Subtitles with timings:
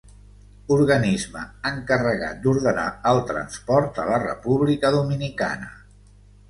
[0.75, 5.73] Organisme encarregat d'ordenar el transport a la República Dominicana.